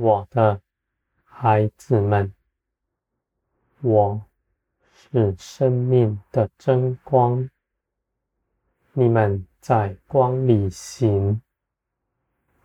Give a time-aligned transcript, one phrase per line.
[0.00, 0.58] 我的
[1.24, 2.32] 孩子们，
[3.82, 4.24] 我
[4.94, 7.50] 是生命的真光，
[8.94, 11.42] 你们在光里行，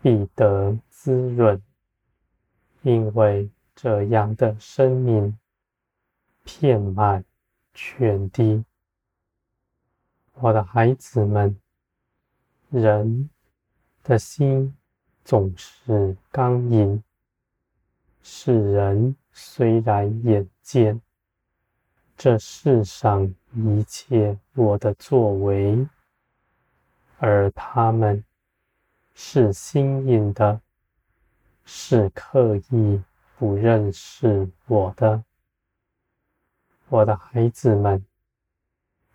[0.01, 1.61] 必得滋润，
[2.83, 5.37] 因为这样的生命
[6.45, 7.25] 遍满
[7.73, 8.63] 全地。
[10.35, 11.59] 我的孩子们，
[12.69, 13.29] 人
[14.03, 14.73] 的心
[15.25, 17.03] 总是刚硬。
[18.27, 20.99] 世人虽然眼见
[22.17, 25.87] 这世上一切我的作为，
[27.19, 28.25] 而他们
[29.13, 30.59] 是心硬的，
[31.65, 32.99] 是刻意
[33.37, 35.23] 不认识我的。
[36.89, 38.03] 我的孩子们，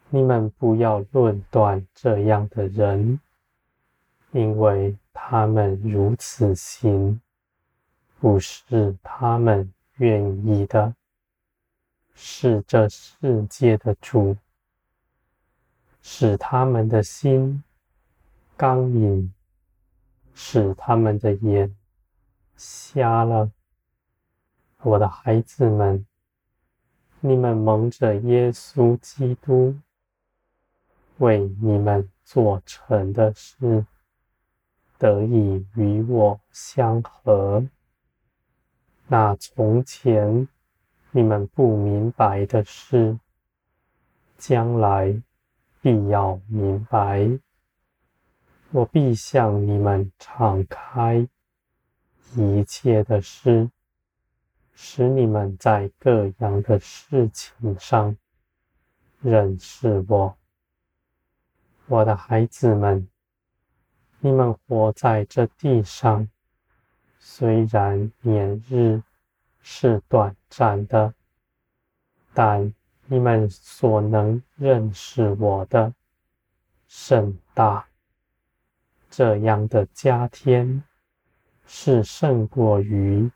[0.09, 3.19] 你们不要论断这样的人，
[4.31, 7.21] 因为他们如此行。
[8.21, 10.95] 不是他们愿意的，
[12.15, 14.37] 是这世界的主，
[16.03, 17.65] 使他们的心
[18.59, 19.33] 刚硬，
[20.35, 21.75] 使他们的眼
[22.57, 23.51] 瞎了。
[24.83, 26.07] 我的孩子们，
[27.21, 29.75] 你们蒙着耶稣基督
[31.17, 33.87] 为你们做成的事，
[34.99, 37.67] 得以与我相合。
[39.13, 40.47] 那从前
[41.11, 43.19] 你们不明白的事，
[44.39, 45.21] 将来
[45.83, 47.29] 必要明白。
[48.71, 51.27] 我必向你们敞开
[52.37, 53.69] 一切的事，
[54.75, 58.17] 使你们在各样的事情上
[59.21, 60.37] 认识我。
[61.89, 63.09] 我的孩子们，
[64.21, 66.29] 你们活在这地上。
[67.33, 69.01] 虽然年日
[69.61, 71.15] 是短暂的，
[72.35, 72.75] 但
[73.07, 75.95] 你们所能认识我的
[76.89, 77.87] 甚大。
[79.09, 80.83] 这样的加添
[81.67, 83.31] 是胜过于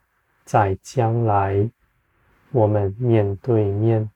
[0.45, 1.71] 在将来
[2.51, 4.11] 我们面对面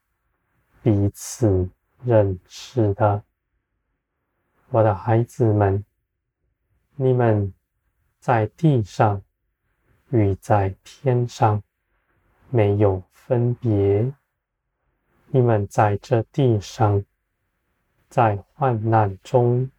[0.82, 1.70] 彼此
[2.02, 3.22] 认识的。
[4.70, 5.84] 我的孩子们，
[6.96, 7.54] 你们
[8.18, 9.22] 在地上。
[10.10, 11.62] 与在天上
[12.50, 14.12] 没有分别。
[15.30, 17.04] 你们在这地上，
[18.08, 19.70] 在患难中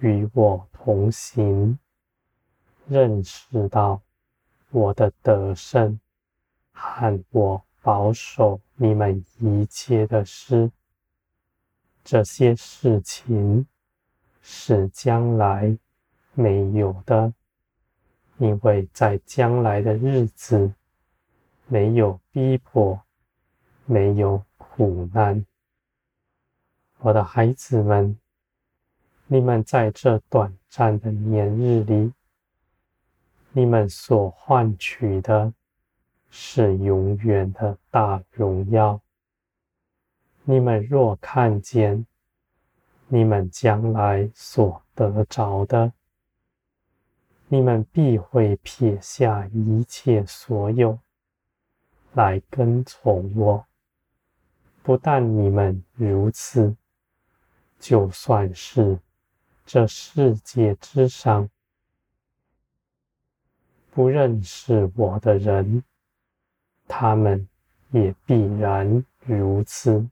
[0.00, 1.78] 与我同行，
[2.88, 4.02] 认识到
[4.70, 6.00] 我的得胜，
[6.72, 10.70] 和我保守你们一切的事。
[12.02, 13.66] 这些事情
[14.42, 15.78] 是将来
[16.34, 17.32] 没有的。
[18.38, 20.72] 因为在将来的日子，
[21.66, 23.00] 没有逼迫，
[23.86, 25.44] 没有苦难。
[26.98, 28.18] 我的孩子们，
[29.26, 32.12] 你们在这短暂的年日里，
[33.52, 35.52] 你们所换取的
[36.30, 39.00] 是永远的大荣耀。
[40.44, 42.06] 你们若看见
[43.08, 45.92] 你们将来所得着的，
[47.48, 50.98] 你们必会撇下一切所有，
[52.14, 53.64] 来跟从我。
[54.82, 56.76] 不但你们如此，
[57.78, 58.98] 就算是
[59.64, 61.48] 这世界之上
[63.92, 65.84] 不认识我的人，
[66.88, 67.48] 他们
[67.90, 70.08] 也必然如此。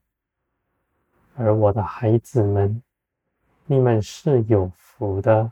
[1.34, 2.81] 而我的孩子们，
[3.66, 5.50] 你们是有福的。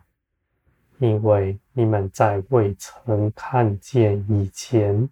[1.03, 5.11] 因为你们在未曾看见以前，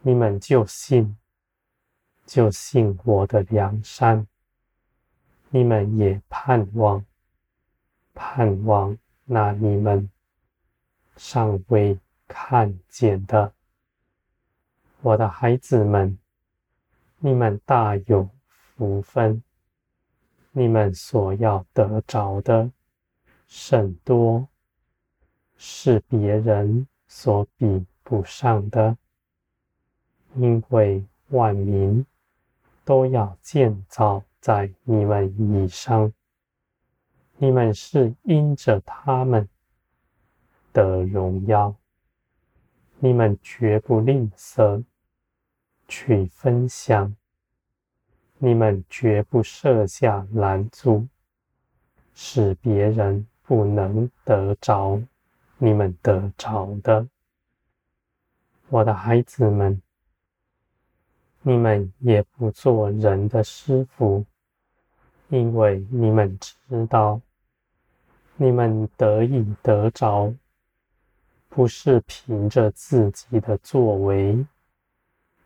[0.00, 1.14] 你们就信，
[2.24, 4.26] 就信我的良善。
[5.50, 7.04] 你们也盼望，
[8.14, 8.96] 盼望
[9.26, 10.10] 那你们
[11.18, 13.52] 尚未看见的。
[15.02, 16.18] 我的孩子们，
[17.18, 19.42] 你们大有福分，
[20.50, 22.70] 你们所要得着的
[23.46, 24.48] 甚多。
[25.60, 28.96] 是别人所比不上的，
[30.36, 32.06] 因为万民
[32.84, 36.12] 都要建造在你们以上，
[37.36, 39.48] 你们是因着他们
[40.72, 41.74] 的荣耀，
[43.00, 44.84] 你们绝不吝啬
[45.88, 47.14] 去分享，
[48.38, 51.08] 你们绝不设下拦阻，
[52.14, 55.02] 使别人不能得着。
[55.60, 57.08] 你们得着的，
[58.68, 59.82] 我的孩子们，
[61.42, 64.24] 你们也不做人的师傅，
[65.28, 67.20] 因为你们知道，
[68.36, 70.32] 你们得以得着，
[71.48, 74.46] 不是凭着自己的作为，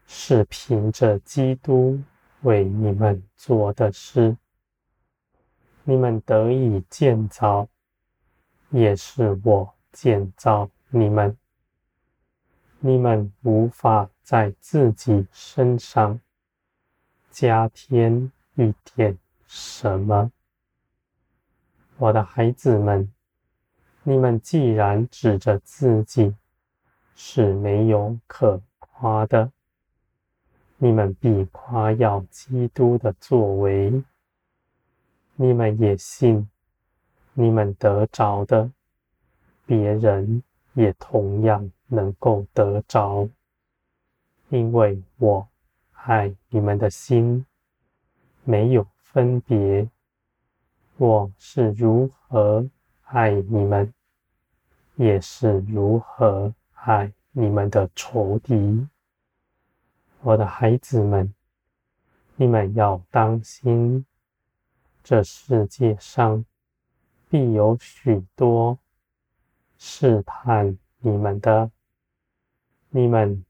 [0.07, 1.99] 是凭着基督
[2.43, 4.37] 为你们做的事。
[5.85, 7.67] 你们得以建造，
[8.69, 11.37] 也是我建造你们。
[12.81, 16.19] 你们无法在自己身上
[17.31, 19.17] 加添一点
[19.47, 20.33] 什么，
[21.97, 23.13] 我的孩子们。
[24.03, 26.35] 你们既然指着自己
[27.15, 29.53] 是没有可夸的，
[30.77, 34.03] 你们必夸耀基督的作为。
[35.37, 36.49] 你们也信，
[37.33, 38.69] 你们得着的，
[39.67, 40.43] 别人
[40.75, 43.29] 也同样能够得着，
[44.49, 45.49] 因为我
[45.93, 47.45] 爱你们的心
[48.45, 49.89] 没有分别。
[50.97, 52.69] 我是如何
[53.05, 53.93] 爱你们，
[54.97, 58.87] 也是如何爱你们的仇敌。
[60.21, 61.35] 我的孩子们，
[62.37, 64.05] 你们要当心，
[65.03, 66.45] 这世界上
[67.29, 68.79] 必有许多
[69.85, 71.69] 试探你们的，
[72.91, 73.45] 你们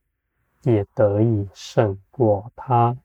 [0.63, 2.97] 也得以胜过他。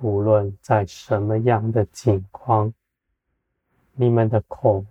[0.00, 2.72] 无论在什么样的境况，
[3.94, 4.86] 你们的口。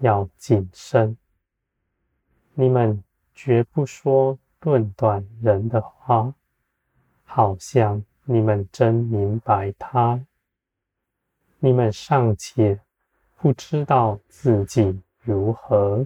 [0.00, 1.16] 要谨慎，
[2.52, 3.02] 你们
[3.34, 6.34] 绝不说论断人的话，
[7.24, 10.22] 好像你们真明白他。
[11.60, 12.78] 你们尚且
[13.38, 16.04] 不知道自己如何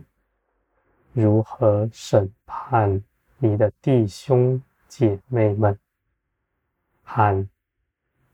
[1.13, 3.03] 如何审判
[3.39, 5.79] 你的弟兄姐妹们
[7.03, 7.49] 和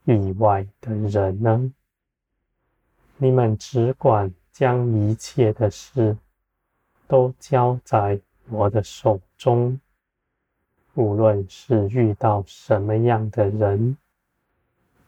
[0.05, 1.73] 以外的人呢？
[3.17, 4.33] 你们只管。
[4.57, 6.17] 将一切的事
[7.07, 8.19] 都交在
[8.49, 9.79] 我的手中，
[10.95, 13.95] 无论是遇到什么样的人，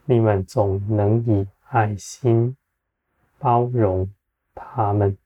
[0.04, 2.56] 你们总能以爱心
[3.40, 4.08] 包容
[4.54, 5.18] 他们。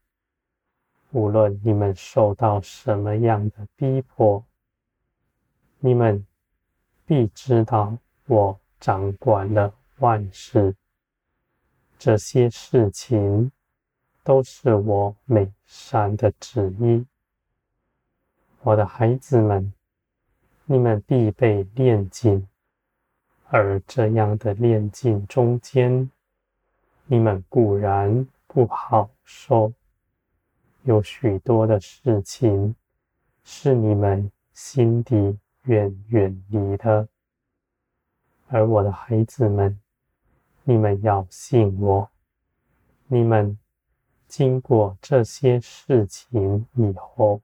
[1.15, 4.45] 无论你们受到什么样的逼迫，
[5.81, 6.27] 你们
[7.07, 7.97] 必知道
[8.27, 10.75] 我掌管了万事，
[11.99, 13.51] 这些事情。
[14.27, 17.05] 都是我美善的旨意，
[18.63, 19.71] 我的孩子们，
[20.65, 22.49] 你们必被炼净，
[23.51, 26.11] 而这样的炼净中间，
[27.05, 29.71] 你们固然不好受，
[30.85, 32.75] 有许多的事情
[33.43, 37.07] 是你们心底远远离的，
[38.49, 39.79] 而我的孩子们，
[40.63, 42.09] 你们要信我，
[43.09, 43.59] 你们。
[44.27, 47.41] 经过这些事情以后，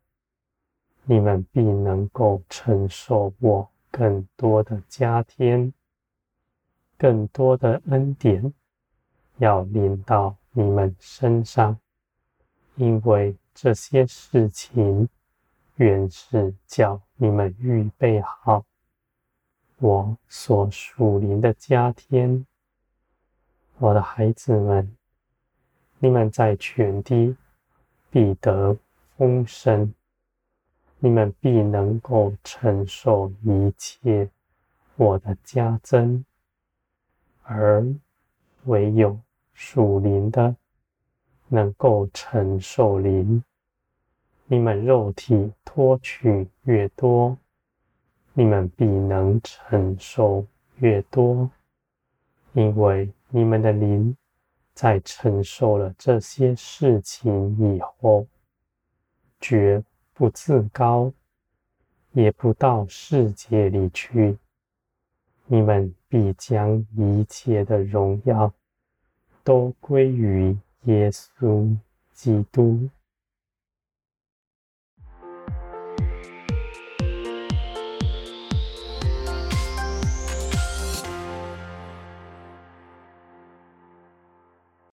[1.04, 5.72] 你们必能够承受我更多的加添，
[6.98, 8.52] 更多的恩典
[9.36, 11.78] 要临到你们身上，
[12.80, 15.06] 因为这些事情
[15.76, 18.64] 原是叫你们预备好
[19.76, 22.46] 我所属灵的家天，
[23.76, 24.96] 我的孩子们。
[25.98, 27.36] 你们在全地
[28.08, 28.74] 必得
[29.18, 29.92] 丰盛，
[31.00, 34.30] 你们必能够承受一切
[34.96, 36.24] 我的加增，
[37.42, 37.86] 而
[38.64, 39.20] 唯有
[39.52, 40.56] 属灵的
[41.50, 43.44] 能够承受灵。
[44.46, 47.36] 你们肉体脱去越多，
[48.32, 51.50] 你们必能承受越多，
[52.54, 54.16] 因为你们的灵。
[54.72, 58.26] 在承受了这些事情以后，
[59.38, 59.82] 绝
[60.14, 61.12] 不自高，
[62.12, 64.38] 也不到世界里去。
[65.44, 68.50] 你们必将一切的荣耀
[69.44, 71.76] 都归于耶稣
[72.12, 72.88] 基督。